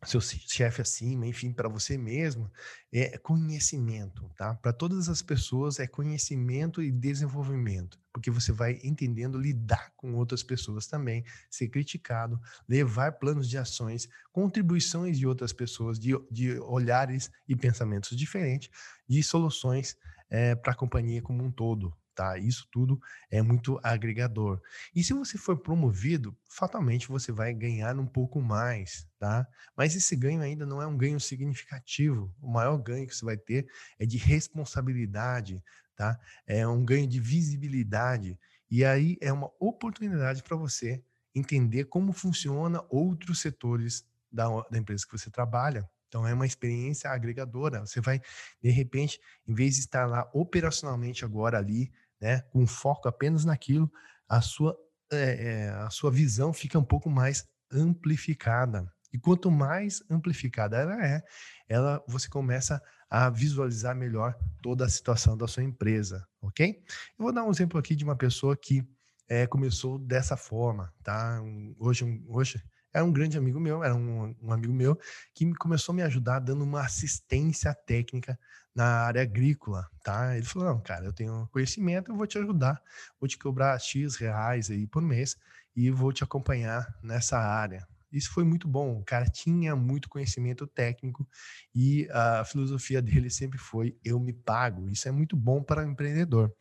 seu 0.05 0.21
chefe 0.21 0.81
acima, 0.81 1.25
enfim, 1.25 1.51
para 1.51 1.69
você 1.69 1.97
mesmo, 1.97 2.51
é 2.91 3.17
conhecimento, 3.17 4.29
tá? 4.35 4.53
Para 4.55 4.73
todas 4.73 5.09
as 5.09 5.21
pessoas 5.21 5.79
é 5.79 5.87
conhecimento 5.87 6.81
e 6.81 6.91
desenvolvimento, 6.91 7.99
porque 8.11 8.29
você 8.29 8.51
vai 8.51 8.79
entendendo 8.83 9.37
lidar 9.37 9.91
com 9.95 10.13
outras 10.15 10.43
pessoas 10.43 10.87
também, 10.87 11.23
ser 11.49 11.69
criticado, 11.69 12.39
levar 12.67 13.13
planos 13.13 13.49
de 13.49 13.57
ações, 13.57 14.07
contribuições 14.31 15.17
de 15.17 15.27
outras 15.27 15.53
pessoas, 15.53 15.99
de, 15.99 16.11
de 16.29 16.59
olhares 16.59 17.31
e 17.47 17.55
pensamentos 17.55 18.17
diferentes, 18.17 18.69
de 19.07 19.21
soluções 19.23 19.97
é, 20.29 20.55
para 20.55 20.73
a 20.73 20.75
companhia 20.75 21.21
como 21.21 21.43
um 21.43 21.51
todo, 21.51 21.95
tá? 22.13 22.37
Isso 22.37 22.67
tudo 22.71 22.99
é 23.29 23.41
muito 23.41 23.79
agregador. 23.83 24.61
E 24.95 25.03
se 25.03 25.13
você 25.13 25.37
for 25.37 25.57
promovido, 25.57 26.35
fatalmente 26.47 27.07
você 27.07 27.31
vai 27.31 27.53
ganhar 27.53 27.97
um 27.97 28.05
pouco 28.05 28.41
mais, 28.41 29.07
tá? 29.19 29.47
Mas 29.75 29.95
esse 29.95 30.15
ganho 30.15 30.41
ainda 30.41 30.65
não 30.65 30.81
é 30.81 30.87
um 30.87 30.97
ganho 30.97 31.19
significativo. 31.19 32.33
O 32.41 32.51
maior 32.51 32.77
ganho 32.77 33.07
que 33.07 33.15
você 33.15 33.25
vai 33.25 33.37
ter 33.37 33.67
é 33.99 34.05
de 34.05 34.17
responsabilidade, 34.17 35.63
tá? 35.95 36.19
É 36.45 36.67
um 36.67 36.83
ganho 36.83 37.07
de 37.07 37.19
visibilidade. 37.19 38.39
E 38.69 38.83
aí 38.83 39.17
é 39.21 39.31
uma 39.31 39.51
oportunidade 39.59 40.41
para 40.43 40.55
você 40.55 41.03
entender 41.35 41.85
como 41.85 42.13
funciona 42.13 42.83
outros 42.89 43.39
setores 43.39 44.05
da, 44.31 44.47
da 44.69 44.77
empresa 44.77 45.05
que 45.05 45.17
você 45.17 45.29
trabalha. 45.29 45.87
Então 46.07 46.27
é 46.27 46.33
uma 46.33 46.45
experiência 46.45 47.09
agregadora. 47.09 47.79
Você 47.79 47.99
vai, 47.99 48.21
de 48.61 48.69
repente, 48.69 49.19
em 49.47 49.53
vez 49.53 49.75
de 49.75 49.81
estar 49.81 50.05
lá 50.05 50.29
operacionalmente 50.31 51.25
agora 51.25 51.57
ali, 51.57 51.91
né, 52.23 52.39
com 52.53 52.65
foco 52.65 53.09
apenas 53.09 53.43
naquilo, 53.43 53.91
a 54.29 54.39
sua, 54.39 54.77
é, 55.11 55.65
é, 55.65 55.69
a 55.71 55.89
sua 55.89 56.09
visão 56.09 56.53
fica 56.53 56.79
um 56.79 56.83
pouco 56.83 57.09
mais 57.09 57.45
amplificada. 57.69 58.89
E 59.11 59.19
quanto 59.19 59.51
mais 59.51 60.01
amplificada 60.09 60.77
ela 60.77 61.05
é, 61.05 61.21
ela 61.67 62.01
você 62.07 62.29
começa 62.29 62.81
a 63.09 63.29
visualizar 63.29 63.93
melhor 63.93 64.35
toda 64.61 64.85
a 64.85 64.89
situação 64.89 65.37
da 65.37 65.49
sua 65.49 65.63
empresa, 65.63 66.25
ok? 66.41 66.81
Eu 67.19 67.25
vou 67.25 67.33
dar 67.33 67.43
um 67.43 67.51
exemplo 67.51 67.77
aqui 67.77 67.93
de 67.93 68.05
uma 68.05 68.15
pessoa 68.15 68.55
que 68.55 68.87
é, 69.27 69.45
começou 69.45 69.99
dessa 69.99 70.37
forma, 70.37 70.93
tá? 71.03 71.41
Hoje, 71.77 72.05
hoje 72.29 72.63
era 72.93 73.03
um 73.03 73.11
grande 73.11 73.37
amigo 73.37 73.59
meu, 73.59 73.83
era 73.83 73.95
um, 73.95 74.35
um, 74.41 74.51
amigo 74.51 74.71
meu 74.71 74.97
que 75.33 75.51
começou 75.55 75.93
a 75.93 75.95
me 75.95 76.01
ajudar 76.03 76.39
dando 76.39 76.63
uma 76.63 76.81
assistência 76.81 77.73
técnica 77.73 78.37
na 78.75 78.85
área 79.05 79.21
agrícola, 79.21 79.89
tá? 80.03 80.37
Ele 80.37 80.45
falou, 80.45 80.69
não, 80.69 80.79
cara, 80.81 81.05
eu 81.05 81.13
tenho 81.13 81.47
conhecimento, 81.51 82.11
eu 82.11 82.15
vou 82.15 82.27
te 82.27 82.37
ajudar, 82.37 82.81
vou 83.19 83.27
te 83.27 83.37
cobrar 83.37 83.79
X 83.79 84.15
reais 84.15 84.69
aí 84.69 84.85
por 84.85 85.01
mês 85.01 85.35
e 85.75 85.89
vou 85.89 86.13
te 86.13 86.23
acompanhar 86.23 86.87
nessa 87.01 87.37
área. 87.37 87.87
Isso 88.11 88.31
foi 88.31 88.43
muito 88.43 88.67
bom, 88.67 88.99
o 88.99 89.03
cara 89.03 89.25
tinha 89.25 89.75
muito 89.75 90.07
conhecimento 90.07 90.67
técnico 90.67 91.27
e 91.73 92.07
a 92.11 92.45
filosofia 92.45 93.01
dele 93.01 93.29
sempre 93.29 93.57
foi 93.57 93.97
eu 94.05 94.19
me 94.19 94.31
pago. 94.31 94.87
Isso 94.87 95.07
é 95.07 95.11
muito 95.11 95.35
bom 95.35 95.63
para 95.63 95.83
o 95.83 95.89
empreendedor. 95.89 96.53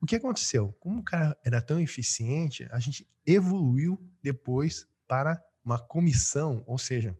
O 0.00 0.06
que 0.06 0.14
aconteceu? 0.14 0.72
Como 0.78 1.00
o 1.00 1.04
cara 1.04 1.36
era 1.44 1.60
tão 1.60 1.80
eficiente, 1.80 2.68
a 2.70 2.78
gente 2.78 3.06
evoluiu 3.26 4.00
depois 4.22 4.86
para 5.08 5.42
uma 5.64 5.78
comissão, 5.78 6.62
ou 6.66 6.78
seja, 6.78 7.16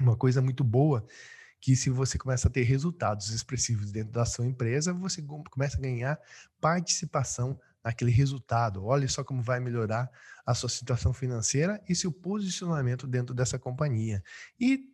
uma 0.00 0.16
coisa 0.16 0.40
muito 0.40 0.64
boa 0.64 1.06
que 1.60 1.76
se 1.76 1.90
você 1.90 2.16
começa 2.16 2.48
a 2.48 2.50
ter 2.50 2.62
resultados 2.62 3.30
expressivos 3.30 3.92
dentro 3.92 4.12
da 4.12 4.24
sua 4.24 4.46
empresa, 4.46 4.94
você 4.94 5.22
começa 5.50 5.76
a 5.76 5.80
ganhar 5.80 6.18
participação 6.58 7.60
naquele 7.84 8.10
resultado. 8.10 8.84
Olha 8.84 9.06
só 9.08 9.22
como 9.22 9.42
vai 9.42 9.60
melhorar 9.60 10.10
a 10.46 10.54
sua 10.54 10.70
situação 10.70 11.12
financeira 11.12 11.80
e 11.88 11.94
seu 11.94 12.10
posicionamento 12.10 13.06
dentro 13.06 13.34
dessa 13.34 13.58
companhia. 13.58 14.22
E 14.58 14.90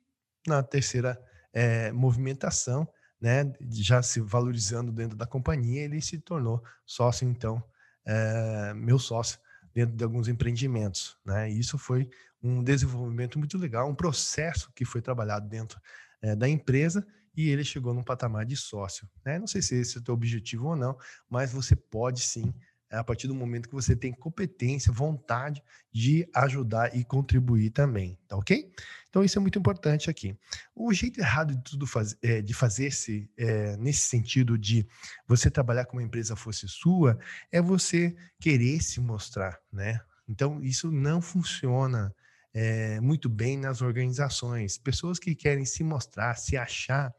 na 0.46 0.62
terceira 0.62 1.20
é, 1.52 1.92
movimentação, 1.92 2.88
né, 3.20 3.52
já 3.70 4.02
se 4.02 4.20
valorizando 4.20 4.92
dentro 4.92 5.16
da 5.16 5.26
companhia, 5.26 5.82
ele 5.82 6.00
se 6.00 6.18
tornou 6.18 6.62
sócio, 6.84 7.28
então, 7.28 7.62
é, 8.04 8.75
meu 8.75 8.98
sócio 8.98 9.38
dentro 9.72 9.94
de 9.94 10.02
alguns 10.02 10.26
empreendimentos. 10.26 11.18
Né? 11.25 11.50
Isso 11.50 11.76
foi 11.76 12.08
um 12.47 12.62
desenvolvimento 12.62 13.38
muito 13.38 13.59
legal, 13.59 13.88
um 13.88 13.95
processo 13.95 14.73
que 14.75 14.85
foi 14.85 15.00
trabalhado 15.03 15.49
dentro 15.49 15.81
é, 16.23 16.35
da 16.35 16.49
empresa 16.49 17.07
e 17.37 17.50
ele 17.50 17.65
chegou 17.65 17.93
num 17.93 18.03
patamar 18.03 18.47
de 18.47 18.57
sócio. 18.57 19.09
Né? 19.25 19.38
Não 19.38 19.47
sei 19.47 19.61
se 19.61 19.75
esse 19.76 19.99
é 19.99 20.00
o 20.00 20.05
teu 20.05 20.15
objetivo 20.15 20.69
ou 20.69 20.76
não, 20.76 20.97
mas 21.29 21.53
você 21.53 21.76
pode 21.76 22.21
sim 22.21 22.55
a 22.91 23.03
partir 23.03 23.26
do 23.26 23.35
momento 23.35 23.69
que 23.69 23.75
você 23.75 23.97
tem 23.97 24.12
competência, 24.12 24.93
vontade 24.93 25.62
de 25.93 26.29
ajudar 26.35 26.97
e 26.97 27.05
contribuir 27.05 27.71
também, 27.71 28.17
tá 28.29 28.37
ok? 28.37 28.71
Então 29.09 29.25
isso 29.25 29.38
é 29.38 29.41
muito 29.41 29.59
importante 29.59 30.09
aqui. 30.09 30.37
O 30.75 30.93
jeito 30.93 31.19
errado 31.19 31.55
de 31.55 31.62
tudo 31.65 31.87
faz, 31.87 32.17
é, 32.23 32.41
de 32.41 32.55
fazer-se 32.55 33.29
é, 33.37 33.76
nesse 33.76 34.03
sentido 34.03 34.57
de 34.57 34.87
você 35.26 35.50
trabalhar 35.50 35.87
com 35.87 35.97
uma 35.97 36.03
empresa 36.03 36.37
fosse 36.37 36.69
sua, 36.69 37.19
é 37.50 37.61
você 37.61 38.15
querer 38.38 38.81
se 38.83 39.00
mostrar, 39.00 39.59
né? 39.73 40.00
Então 40.29 40.62
isso 40.62 40.91
não 40.91 41.21
funciona 41.21 42.15
é, 42.58 42.98
muito 43.00 43.28
bem 43.28 43.58
nas 43.58 43.82
organizações. 43.82 44.78
Pessoas 44.78 45.18
que 45.18 45.34
querem 45.34 45.66
se 45.66 45.84
mostrar, 45.84 46.34
se 46.36 46.56
achar, 46.56 47.14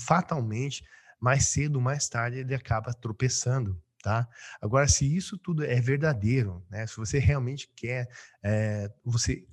fatalmente, 0.00 0.82
mais 1.20 1.46
cedo 1.46 1.76
ou 1.76 1.80
mais 1.80 2.08
tarde 2.08 2.38
ele 2.38 2.54
acaba 2.54 2.92
tropeçando 2.92 3.80
tá? 4.02 4.28
Agora, 4.60 4.88
se 4.88 5.16
isso 5.16 5.38
tudo 5.38 5.64
é 5.64 5.80
verdadeiro, 5.80 6.66
né? 6.68 6.84
Se 6.88 6.96
você 6.96 7.20
realmente 7.20 7.70
quer, 7.76 8.08
é, 8.42 8.90
você 9.04 9.46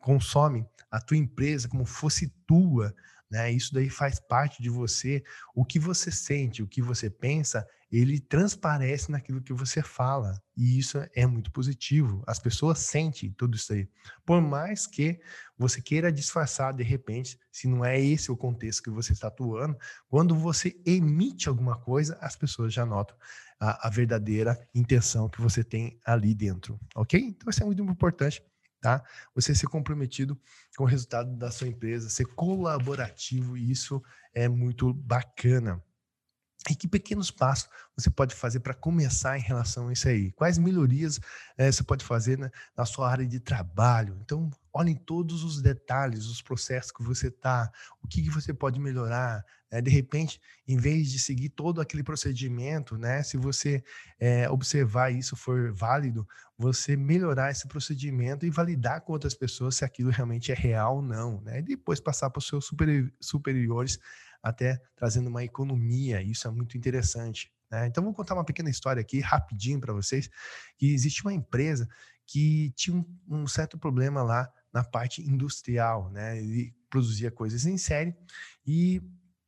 consome 0.00 0.64
a 0.88 1.00
tua 1.00 1.16
empresa 1.16 1.68
como 1.68 1.84
fosse 1.84 2.32
tua, 2.46 2.94
né? 3.30 3.50
Isso 3.50 3.74
daí 3.74 3.90
faz 3.90 4.18
parte 4.18 4.62
de 4.62 4.70
você. 4.70 5.22
O 5.54 5.64
que 5.64 5.78
você 5.78 6.10
sente, 6.10 6.62
o 6.62 6.66
que 6.66 6.80
você 6.80 7.10
pensa, 7.10 7.66
ele 7.90 8.20
transparece 8.20 9.10
naquilo 9.10 9.42
que 9.42 9.52
você 9.52 9.82
fala. 9.82 10.40
E 10.56 10.78
isso 10.78 10.98
é 11.14 11.26
muito 11.26 11.50
positivo. 11.50 12.22
As 12.26 12.38
pessoas 12.38 12.78
sentem 12.78 13.32
tudo 13.32 13.56
isso 13.56 13.72
aí. 13.72 13.88
Por 14.24 14.40
mais 14.40 14.86
que 14.86 15.20
você 15.56 15.80
queira 15.80 16.12
disfarçar 16.12 16.74
de 16.74 16.82
repente, 16.82 17.38
se 17.50 17.66
não 17.66 17.84
é 17.84 18.00
esse 18.00 18.30
o 18.30 18.36
contexto 18.36 18.82
que 18.82 18.90
você 18.90 19.12
está 19.12 19.28
atuando, 19.28 19.76
quando 20.08 20.34
você 20.34 20.80
emite 20.86 21.48
alguma 21.48 21.78
coisa, 21.78 22.18
as 22.20 22.36
pessoas 22.36 22.72
já 22.72 22.84
notam 22.84 23.16
a, 23.60 23.88
a 23.88 23.90
verdadeira 23.90 24.58
intenção 24.74 25.28
que 25.28 25.40
você 25.40 25.64
tem 25.64 25.98
ali 26.04 26.34
dentro, 26.34 26.78
ok? 26.94 27.20
Então 27.20 27.50
isso 27.50 27.62
é 27.62 27.66
muito 27.66 27.82
importante 27.82 28.42
tá? 28.80 29.02
Você 29.34 29.54
ser 29.54 29.66
comprometido 29.66 30.38
com 30.76 30.84
o 30.84 30.86
resultado 30.86 31.36
da 31.36 31.50
sua 31.50 31.68
empresa, 31.68 32.08
ser 32.08 32.26
colaborativo, 32.26 33.56
e 33.56 33.70
isso 33.70 34.02
é 34.34 34.48
muito 34.48 34.92
bacana. 34.92 35.82
E 36.70 36.74
que 36.74 36.88
pequenos 36.88 37.30
passos 37.30 37.68
você 37.96 38.10
pode 38.10 38.34
fazer 38.34 38.60
para 38.60 38.74
começar 38.74 39.38
em 39.38 39.42
relação 39.42 39.88
a 39.88 39.92
isso 39.92 40.08
aí? 40.08 40.32
Quais 40.32 40.58
melhorias 40.58 41.20
é, 41.56 41.70
você 41.70 41.82
pode 41.82 42.04
fazer 42.04 42.38
né, 42.38 42.50
na 42.76 42.84
sua 42.84 43.10
área 43.10 43.26
de 43.26 43.38
trabalho? 43.38 44.18
Então, 44.22 44.50
olhem 44.72 44.94
todos 44.94 45.44
os 45.44 45.62
detalhes, 45.62 46.26
os 46.26 46.42
processos 46.42 46.90
que 46.90 47.02
você 47.02 47.28
está, 47.28 47.70
o 48.02 48.08
que, 48.08 48.22
que 48.22 48.30
você 48.30 48.52
pode 48.52 48.78
melhorar. 48.78 49.44
Né? 49.70 49.80
De 49.80 49.90
repente, 49.90 50.40
em 50.66 50.76
vez 50.76 51.10
de 51.10 51.18
seguir 51.18 51.48
todo 51.48 51.80
aquele 51.80 52.02
procedimento, 52.02 52.98
né, 52.98 53.22
se 53.22 53.36
você 53.36 53.82
é, 54.18 54.50
observar 54.50 55.10
isso 55.10 55.36
for 55.36 55.72
válido, 55.72 56.26
você 56.56 56.96
melhorar 56.96 57.50
esse 57.50 57.66
procedimento 57.66 58.44
e 58.44 58.50
validar 58.50 59.00
com 59.00 59.12
outras 59.12 59.34
pessoas 59.34 59.76
se 59.76 59.84
aquilo 59.84 60.10
realmente 60.10 60.52
é 60.52 60.54
real 60.54 60.96
ou 60.96 61.02
não. 61.02 61.40
Né? 61.40 61.60
E 61.60 61.62
depois 61.62 62.00
passar 62.00 62.30
para 62.30 62.40
os 62.40 62.46
seus 62.46 62.70
superiores 63.20 63.98
até 64.48 64.80
trazendo 64.96 65.28
uma 65.28 65.44
economia. 65.44 66.22
Isso 66.22 66.46
é 66.48 66.50
muito 66.50 66.76
interessante. 66.76 67.50
Né? 67.70 67.86
Então, 67.86 68.02
vou 68.02 68.14
contar 68.14 68.34
uma 68.34 68.44
pequena 68.44 68.70
história 68.70 69.00
aqui, 69.00 69.20
rapidinho 69.20 69.80
para 69.80 69.92
vocês, 69.92 70.28
que 70.76 70.92
existe 70.92 71.22
uma 71.22 71.32
empresa 71.32 71.88
que 72.26 72.70
tinha 72.76 72.96
um, 72.96 73.04
um, 73.26 73.46
certo 73.46 73.78
problema 73.78 74.22
lá 74.22 74.52
na 74.72 74.84
parte 74.84 75.22
industrial, 75.22 76.10
né? 76.10 76.38
Ele 76.38 76.74
produzia 76.90 77.30
coisas 77.30 77.64
em 77.64 77.78
série 77.78 78.14
e 78.66 79.00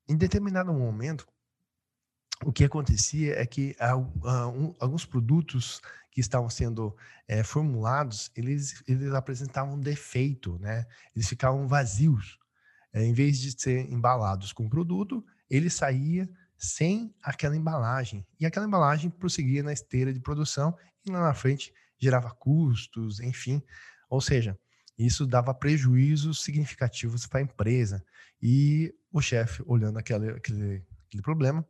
em 0.09 0.17
determinado 0.17 0.73
momento 0.73 1.27
o 2.43 2.51
que 2.51 2.65
acontecia 2.65 3.39
é 3.39 3.45
que 3.45 3.77
alguns 4.79 5.05
produtos 5.05 5.83
que 6.11 6.23
estavam 6.23 6.49
sendo 6.49 6.97
é, 7.29 7.45
formulados, 7.45 8.31
eles, 8.35 8.83
eles 8.89 9.13
apresentavam 9.13 9.79
defeito, 9.79 10.59
né? 10.59 10.87
Eles 11.15 11.29
ficavam 11.29 11.69
vazios 11.69 12.40
em 12.95 13.13
vez 13.13 13.39
de 13.39 13.53
ser 13.53 13.91
embalados 13.91 14.53
com 14.53 14.67
o 14.67 14.71
produto, 14.71 15.25
ele 15.49 15.71
saía 15.71 16.29
sem 16.57 17.15
aquela 17.23 17.57
embalagem. 17.57 18.27
E 18.39 18.45
aquela 18.45 18.67
embalagem 18.67 19.11
prosseguia 19.11 19.63
na 19.63 19.73
esteira 19.73 20.13
de 20.13 20.21
produção 20.21 20.77
e 21.07 21.11
lá 21.11 21.21
na 21.21 21.35
frente 21.35 21.73
gerava 21.99 22.31
custos, 22.31 23.21
enfim. 23.21 23.63
Ou 24.09 24.21
seja, 24.21 24.59
isso 24.99 25.27
dava 25.27 25.55
prejuízos 25.55 26.43
significativos 26.43 27.27
para 27.27 27.41
a 27.41 27.43
empresa. 27.43 28.05
E 28.43 28.95
o 29.11 29.21
chefe, 29.21 29.63
olhando 29.67 29.99
aquele, 29.99 30.31
aquele, 30.31 30.85
aquele 31.07 31.23
problema, 31.23 31.67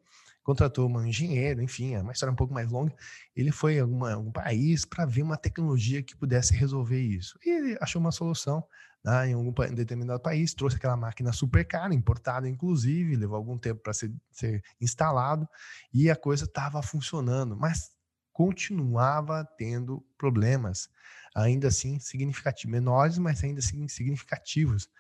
contratou 0.51 0.91
um 0.91 1.07
engenheiro, 1.07 1.63
enfim, 1.63 1.95
é 1.95 2.03
uma 2.03 2.11
história 2.11 2.33
um 2.33 2.37
pouco 2.37 2.53
mais 2.53 2.69
longa. 2.71 2.93
Ele 3.37 3.53
foi 3.53 3.77
em 3.77 3.81
alguma, 3.81 4.13
algum 4.13 4.33
país 4.33 4.85
para 4.85 5.07
ver 5.07 5.23
uma 5.23 5.37
tecnologia 5.37 6.03
que 6.03 6.17
pudesse 6.17 6.53
resolver 6.55 7.01
isso. 7.01 7.39
E 7.45 7.51
ele 7.51 7.79
achou 7.81 8.01
uma 8.01 8.11
solução 8.11 8.65
né, 9.05 9.29
em 9.29 9.35
algum 9.35 9.55
em 9.63 9.75
determinado 9.75 10.21
país, 10.21 10.53
trouxe 10.53 10.77
aquela 10.77 10.97
máquina 10.97 11.33
super 11.33 11.65
cara, 11.65 11.95
importada 11.95 12.49
inclusive, 12.49 13.15
levou 13.15 13.37
algum 13.37 13.57
tempo 13.57 13.81
para 13.81 13.93
ser, 13.93 14.13
ser 14.33 14.63
instalado, 14.81 15.49
e 15.95 16.11
a 16.11 16.17
coisa 16.17 16.45
estava 16.45 16.83
funcionando, 16.83 17.57
mas 17.57 17.93
continuava 18.33 19.49
tendo 19.57 20.05
problemas, 20.19 20.89
ainda 21.33 21.69
assim 21.69 22.01
significativos, 22.01 22.73
menores, 22.73 23.19
mas 23.19 23.43
ainda 23.45 23.61
assim 23.61 23.87
significativos. 23.87 24.91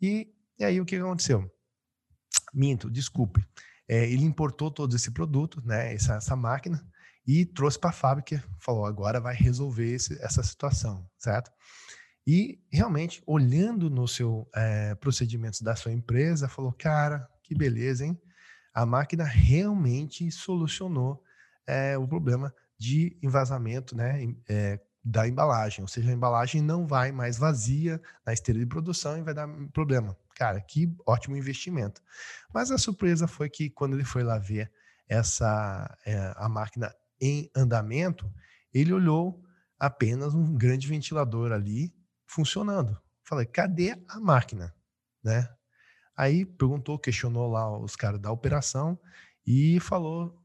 E, 0.00 0.30
e 0.58 0.64
aí 0.64 0.80
o 0.80 0.84
que 0.84 0.96
aconteceu? 0.96 1.50
Minto, 2.52 2.90
desculpe. 2.90 3.42
É, 3.88 4.08
ele 4.08 4.24
importou 4.24 4.70
todo 4.70 4.94
esse 4.94 5.10
produto, 5.10 5.62
né, 5.64 5.94
essa, 5.94 6.14
essa 6.14 6.36
máquina, 6.36 6.84
e 7.26 7.44
trouxe 7.44 7.78
para 7.78 7.90
a 7.90 7.92
fábrica, 7.92 8.42
falou, 8.58 8.84
agora 8.84 9.20
vai 9.20 9.34
resolver 9.34 9.94
esse, 9.94 10.20
essa 10.22 10.42
situação, 10.42 11.08
certo? 11.18 11.50
E 12.26 12.60
realmente, 12.70 13.22
olhando 13.26 13.90
no 13.90 14.06
seu 14.06 14.48
é, 14.54 14.94
procedimentos 14.94 15.60
da 15.60 15.74
sua 15.74 15.92
empresa, 15.92 16.48
falou, 16.48 16.72
cara, 16.72 17.28
que 17.42 17.54
beleza, 17.54 18.04
hein? 18.04 18.20
A 18.72 18.86
máquina 18.86 19.24
realmente 19.24 20.30
solucionou 20.30 21.22
é, 21.66 21.98
o 21.98 22.06
problema 22.06 22.54
de 22.78 23.16
envasamento, 23.22 23.96
né? 23.96 24.34
É, 24.48 24.80
da 25.04 25.26
embalagem, 25.26 25.82
ou 25.82 25.88
seja, 25.88 26.10
a 26.10 26.12
embalagem 26.12 26.62
não 26.62 26.86
vai 26.86 27.10
mais 27.10 27.36
vazia 27.36 28.00
na 28.24 28.32
esteira 28.32 28.60
de 28.60 28.66
produção 28.66 29.18
e 29.18 29.22
vai 29.22 29.34
dar 29.34 29.48
problema. 29.72 30.16
Cara, 30.36 30.60
que 30.60 30.94
ótimo 31.06 31.36
investimento. 31.36 32.02
Mas 32.52 32.70
a 32.70 32.78
surpresa 32.78 33.26
foi 33.26 33.48
que 33.48 33.70
quando 33.70 33.94
ele 33.94 34.04
foi 34.04 34.22
lá 34.22 34.38
ver 34.38 34.70
essa 35.08 35.96
é, 36.06 36.32
a 36.36 36.48
máquina 36.48 36.94
em 37.20 37.50
andamento, 37.54 38.32
ele 38.72 38.92
olhou 38.92 39.42
apenas 39.78 40.34
um 40.34 40.54
grande 40.56 40.88
ventilador 40.88 41.52
ali 41.52 41.94
funcionando. 42.26 42.98
Falei, 43.24 43.46
cadê 43.46 43.96
a 44.08 44.20
máquina, 44.20 44.74
né? 45.22 45.48
Aí 46.16 46.44
perguntou, 46.44 46.98
questionou 46.98 47.50
lá 47.50 47.78
os 47.78 47.96
caras 47.96 48.20
da 48.20 48.30
operação 48.30 48.98
e 49.46 49.80
falou 49.80 50.38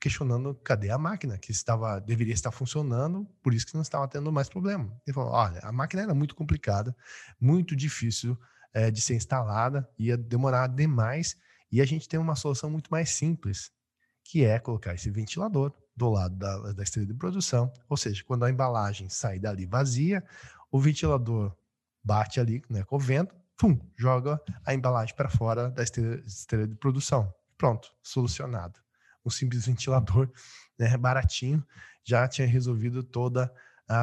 questionando 0.00 0.54
cadê 0.54 0.90
a 0.90 0.98
máquina 0.98 1.36
que 1.38 1.50
estava 1.50 2.00
deveria 2.00 2.32
estar 2.32 2.52
funcionando, 2.52 3.26
por 3.42 3.52
isso 3.52 3.66
que 3.66 3.74
não 3.74 3.82
estava 3.82 4.06
tendo 4.08 4.30
mais 4.32 4.48
problema. 4.48 4.96
Ele 5.06 5.14
falou: 5.14 5.32
olha, 5.32 5.60
a 5.60 5.72
máquina 5.72 6.02
era 6.02 6.14
muito 6.14 6.34
complicada, 6.34 6.96
muito 7.40 7.74
difícil 7.74 8.38
é, 8.78 8.92
de 8.92 9.00
ser 9.00 9.16
instalada, 9.16 9.88
ia 9.98 10.16
demorar 10.16 10.68
demais 10.68 11.36
e 11.70 11.80
a 11.80 11.84
gente 11.84 12.08
tem 12.08 12.18
uma 12.20 12.36
solução 12.36 12.70
muito 12.70 12.88
mais 12.90 13.10
simples, 13.10 13.72
que 14.22 14.44
é 14.44 14.58
colocar 14.58 14.94
esse 14.94 15.10
ventilador 15.10 15.72
do 15.96 16.08
lado 16.10 16.36
da, 16.36 16.72
da 16.72 16.84
de 16.84 17.14
produção, 17.14 17.72
ou 17.88 17.96
seja, 17.96 18.22
quando 18.24 18.44
a 18.44 18.50
embalagem 18.50 19.08
sai 19.08 19.40
dali 19.40 19.66
vazia, 19.66 20.22
o 20.70 20.78
ventilador 20.78 21.56
bate 22.04 22.38
ali 22.38 22.62
né, 22.70 22.84
com 22.84 22.96
o 22.96 23.00
vento, 23.00 23.34
pum, 23.56 23.76
joga 23.96 24.40
a 24.64 24.72
embalagem 24.72 25.14
para 25.16 25.28
fora 25.28 25.70
da 25.70 25.82
esteira 25.82 26.68
de 26.68 26.76
produção. 26.76 27.34
Pronto, 27.56 27.92
solucionado 28.00 28.78
um 29.24 29.30
simples 29.30 29.66
ventilador 29.66 30.30
né, 30.78 30.96
baratinho 30.96 31.64
já 32.04 32.26
tinha 32.26 32.46
resolvido 32.46 33.02
toda 33.02 33.44
a 33.44 33.50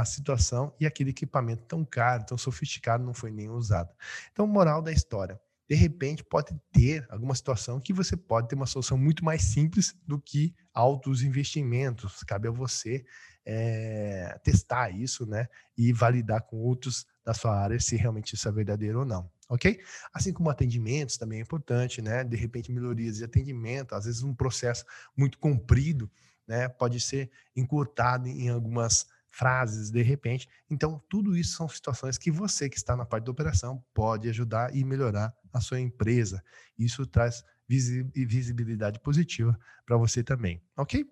situação 0.03 0.73
e 0.79 0.85
aquele 0.85 1.11
equipamento 1.11 1.63
tão 1.63 1.85
caro, 1.85 2.25
tão 2.25 2.37
sofisticado 2.37 3.03
não 3.03 3.13
foi 3.13 3.29
nem 3.29 3.49
usado. 3.49 3.93
Então, 4.31 4.47
moral 4.47 4.81
da 4.81 4.91
história. 4.91 5.39
De 5.67 5.75
repente, 5.75 6.23
pode 6.23 6.55
ter 6.71 7.05
alguma 7.09 7.33
situação 7.33 7.79
que 7.79 7.91
você 7.91 8.15
pode 8.15 8.47
ter 8.47 8.55
uma 8.55 8.67
solução 8.67 8.97
muito 8.97 9.25
mais 9.25 9.41
simples 9.41 9.95
do 10.05 10.19
que 10.19 10.55
altos 10.73 11.23
investimentos. 11.23 12.23
Cabe 12.23 12.47
a 12.47 12.51
você 12.51 13.03
é, 13.43 14.39
testar 14.43 14.89
isso, 14.91 15.25
né? 15.25 15.47
E 15.75 15.91
validar 15.91 16.43
com 16.43 16.57
outros 16.57 17.05
da 17.23 17.33
sua 17.33 17.59
área 17.59 17.79
se 17.79 17.95
realmente 17.95 18.35
isso 18.35 18.47
é 18.47 18.51
verdadeiro 18.51 18.99
ou 18.99 19.05
não 19.05 19.29
ok? 19.49 19.79
Assim 20.13 20.33
como 20.33 20.49
atendimentos 20.49 21.17
também 21.17 21.39
é 21.39 21.41
importante, 21.41 22.01
né? 22.01 22.23
De 22.23 22.35
repente, 22.35 22.71
melhorias 22.71 23.17
de 23.17 23.23
atendimento, 23.23 23.93
às 23.93 24.05
vezes 24.05 24.23
um 24.23 24.33
processo 24.33 24.85
muito 25.15 25.37
comprido, 25.37 26.09
né? 26.47 26.67
Pode 26.67 26.99
ser 26.99 27.29
encurtado 27.55 28.27
em 28.27 28.49
algumas 28.49 29.07
frases, 29.35 29.91
de 29.91 30.01
repente. 30.01 30.47
Então, 30.69 31.01
tudo 31.09 31.35
isso 31.35 31.55
são 31.55 31.67
situações 31.67 32.17
que 32.17 32.31
você 32.31 32.69
que 32.69 32.77
está 32.77 32.95
na 32.95 33.05
parte 33.05 33.25
da 33.25 33.31
operação 33.31 33.83
pode 33.93 34.29
ajudar 34.29 34.75
e 34.75 34.83
melhorar 34.83 35.33
a 35.51 35.59
sua 35.59 35.79
empresa. 35.79 36.43
Isso 36.77 37.05
traz 37.05 37.43
visibilidade 37.67 38.99
positiva 38.99 39.57
para 39.85 39.97
você 39.97 40.23
também, 40.23 40.61
ok? 40.77 41.05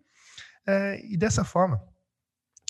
É, 0.65 1.03
e 1.06 1.18
dessa 1.18 1.44
forma, 1.44 1.84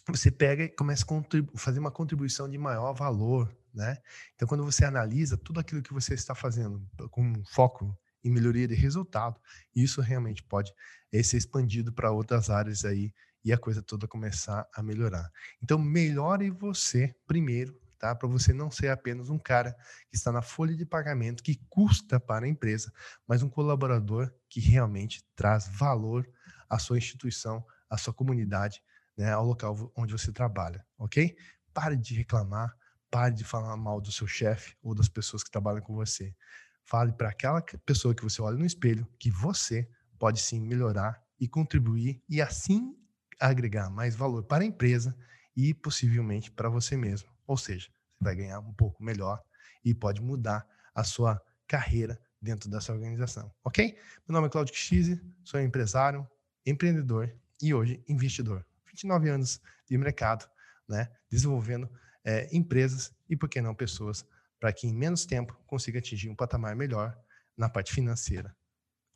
você 0.07 0.31
pega 0.31 0.63
e 0.63 0.69
começa 0.69 1.05
a 1.05 1.57
fazer 1.57 1.79
uma 1.79 1.91
contribuição 1.91 2.49
de 2.49 2.57
maior 2.57 2.93
valor 2.93 3.53
né? 3.73 3.97
Então, 4.35 4.47
quando 4.47 4.63
você 4.63 4.85
analisa 4.85 5.35
tudo 5.35 5.59
aquilo 5.59 5.81
que 5.81 5.93
você 5.93 6.13
está 6.13 6.35
fazendo 6.35 6.85
com 7.09 7.43
foco 7.45 7.97
em 8.23 8.29
melhoria 8.29 8.67
de 8.67 8.75
resultado, 8.75 9.39
isso 9.75 9.99
realmente 9.99 10.43
pode 10.43 10.71
eh, 11.11 11.23
ser 11.23 11.37
expandido 11.37 11.91
para 11.91 12.11
outras 12.11 12.49
áreas 12.49 12.85
aí 12.85 13.11
e 13.43 13.51
a 13.51 13.57
coisa 13.57 13.81
toda 13.81 14.07
começar 14.07 14.67
a 14.73 14.81
melhorar. 14.81 15.31
Então, 15.61 15.77
melhore 15.77 16.49
você 16.49 17.15
primeiro, 17.27 17.79
tá? 17.99 18.15
Para 18.15 18.27
você 18.27 18.53
não 18.53 18.71
ser 18.71 18.89
apenas 18.89 19.29
um 19.29 19.37
cara 19.37 19.75
que 20.09 20.15
está 20.15 20.31
na 20.31 20.41
folha 20.41 20.75
de 20.75 20.85
pagamento 20.85 21.43
que 21.43 21.61
custa 21.69 22.19
para 22.19 22.45
a 22.45 22.49
empresa, 22.49 22.91
mas 23.27 23.43
um 23.43 23.49
colaborador 23.49 24.33
que 24.49 24.59
realmente 24.59 25.23
traz 25.35 25.67
valor 25.67 26.27
à 26.69 26.79
sua 26.79 26.97
instituição, 26.97 27.65
à 27.89 27.97
sua 27.97 28.13
comunidade, 28.13 28.81
né, 29.17 29.31
ao 29.31 29.45
local 29.45 29.91
onde 29.95 30.11
você 30.11 30.31
trabalha, 30.31 30.85
ok? 30.97 31.35
Pare 31.73 31.95
de 31.97 32.15
reclamar, 32.15 32.75
Pare 33.13 33.35
de 33.35 33.43
falar 33.43 33.77
mal 33.77 34.01
do 34.01 34.11
seu 34.11 34.25
chefe 34.25 34.75
ou 34.81 34.95
das 34.95 35.07
pessoas 35.07 35.43
que 35.43 35.51
trabalham 35.51 35.83
com 35.83 35.93
você. 35.93 36.35
Fale 36.83 37.13
para 37.13 37.29
aquela 37.29 37.61
pessoa 37.85 38.15
que 38.15 38.23
você 38.23 38.41
olha 38.41 38.57
no 38.57 38.65
espelho 38.65 39.07
que 39.19 39.29
você 39.29 39.87
pode 40.17 40.41
sim 40.41 40.59
melhorar 40.59 41.21
e 41.39 41.47
contribuir 41.47 42.23
e 42.27 42.41
assim 42.41 42.97
agregar 43.39 43.89
mais 43.89 44.15
valor 44.15 44.43
para 44.43 44.63
a 44.63 44.67
empresa 44.67 45.15
e 45.55 45.73
possivelmente 45.73 46.51
para 46.51 46.69
você 46.69 46.97
mesmo. 46.97 47.29
Ou 47.45 47.57
seja, 47.57 47.89
você 48.17 48.23
vai 48.23 48.35
ganhar 48.35 48.59
um 48.59 48.73
pouco 48.73 49.03
melhor 49.03 49.41
e 49.83 49.93
pode 49.93 50.21
mudar 50.21 50.67
a 50.93 51.03
sua 51.03 51.41
carreira 51.67 52.19
dentro 52.41 52.69
dessa 52.69 52.91
organização, 52.91 53.53
ok? 53.63 53.97
Meu 54.27 54.33
nome 54.33 54.47
é 54.47 54.49
Claudio 54.49 54.75
X, 54.75 55.17
sou 55.43 55.61
empresário, 55.61 56.27
empreendedor 56.65 57.33
e 57.61 57.73
hoje 57.73 58.03
investidor. 58.07 58.65
29 58.85 59.29
anos 59.29 59.61
de 59.89 59.97
mercado, 59.97 60.47
né? 60.87 61.09
Desenvolvendo 61.29 61.89
é, 62.23 62.47
empresas 62.55 63.13
e, 63.29 63.35
por 63.35 63.49
que 63.49 63.61
não, 63.61 63.73
pessoas, 63.73 64.25
para 64.59 64.71
que 64.71 64.87
em 64.87 64.93
menos 64.93 65.25
tempo 65.25 65.57
consiga 65.65 65.99
atingir 65.99 66.29
um 66.29 66.35
patamar 66.35 66.75
melhor 66.75 67.17
na 67.57 67.69
parte 67.69 67.93
financeira. 67.93 68.55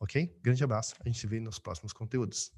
Ok? 0.00 0.38
Grande 0.42 0.64
abraço, 0.64 0.94
a 1.00 1.04
gente 1.04 1.18
se 1.18 1.26
vê 1.26 1.40
nos 1.40 1.58
próximos 1.58 1.92
conteúdos. 1.92 2.52